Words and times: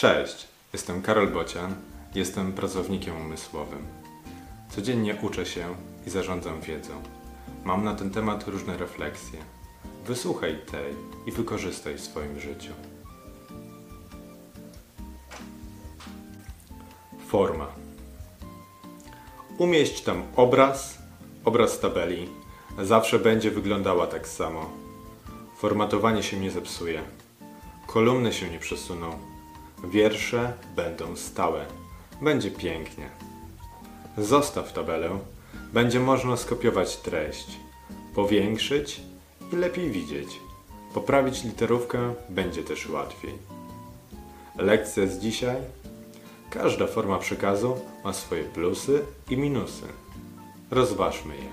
Cześć, 0.00 0.48
jestem 0.72 1.02
Karol 1.02 1.28
Bocian, 1.28 1.74
jestem 2.14 2.52
pracownikiem 2.52 3.16
umysłowym. 3.16 3.86
Codziennie 4.70 5.16
uczę 5.22 5.46
się 5.46 5.74
i 6.06 6.10
zarządzam 6.10 6.60
wiedzą. 6.60 7.02
Mam 7.64 7.84
na 7.84 7.94
ten 7.94 8.10
temat 8.10 8.48
różne 8.48 8.76
refleksje. 8.76 9.38
Wysłuchaj 10.06 10.58
tej 10.70 10.94
i 11.26 11.32
wykorzystaj 11.32 11.94
w 11.94 12.00
swoim 12.00 12.40
życiu. 12.40 12.72
Forma. 17.28 17.66
Umieść 19.58 20.02
tam 20.02 20.22
obraz, 20.36 20.98
obraz 21.44 21.80
tabeli. 21.80 22.28
Zawsze 22.82 23.18
będzie 23.18 23.50
wyglądała 23.50 24.06
tak 24.06 24.28
samo. 24.28 24.70
Formatowanie 25.56 26.22
się 26.22 26.40
nie 26.40 26.50
zepsuje. 26.50 27.02
Kolumny 27.86 28.32
się 28.32 28.50
nie 28.50 28.58
przesuną. 28.58 29.39
Wiersze 29.84 30.52
będą 30.76 31.16
stałe. 31.16 31.66
Będzie 32.22 32.50
pięknie. 32.50 33.08
Zostaw 34.18 34.72
tabelę. 34.72 35.18
Będzie 35.72 36.00
można 36.00 36.36
skopiować 36.36 36.96
treść, 36.96 37.56
powiększyć 38.14 39.00
i 39.52 39.56
lepiej 39.56 39.90
widzieć. 39.90 40.40
Poprawić 40.94 41.44
literówkę 41.44 42.14
będzie 42.28 42.64
też 42.64 42.88
łatwiej. 42.88 43.34
Lekcja 44.56 45.06
z 45.06 45.18
dzisiaj. 45.18 45.56
Każda 46.50 46.86
forma 46.86 47.18
przekazu 47.18 47.76
ma 48.04 48.12
swoje 48.12 48.44
plusy 48.44 49.02
i 49.30 49.36
minusy. 49.36 49.86
Rozważmy 50.70 51.36
je. 51.36 51.50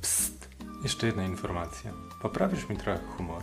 Psst! 0.00 0.48
Jeszcze 0.82 1.06
jedna 1.06 1.24
informacja. 1.24 1.92
Poprawisz 2.22 2.68
mi 2.68 2.76
trochę 2.76 2.98
humor, 3.16 3.42